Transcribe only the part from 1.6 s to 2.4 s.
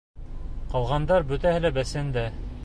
лә бесәндә.